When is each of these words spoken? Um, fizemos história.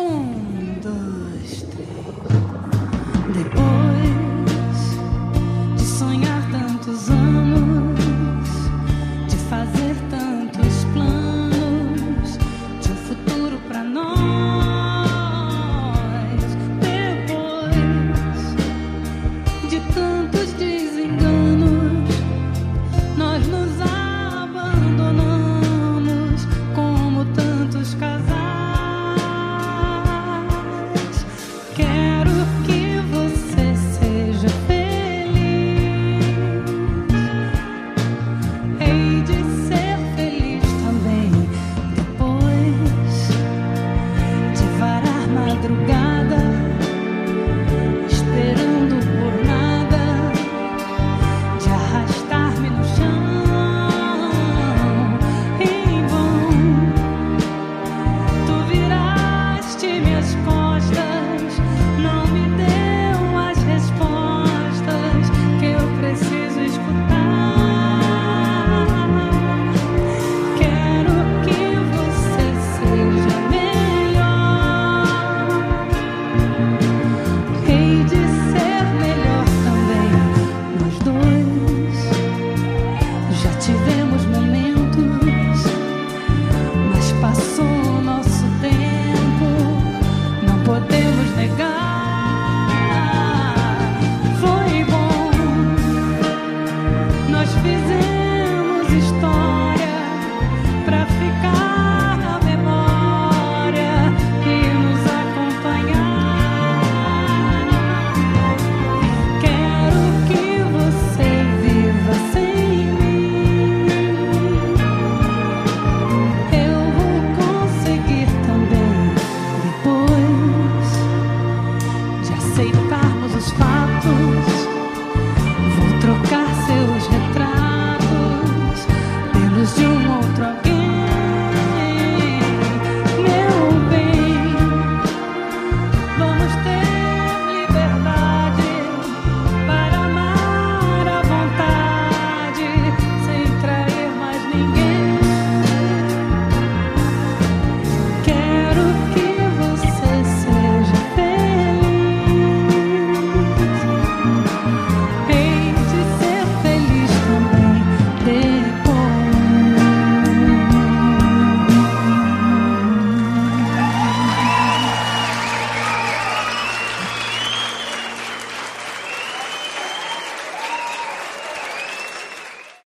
Um, 0.00 0.39
fizemos 97.54 98.92
história. 98.92 99.59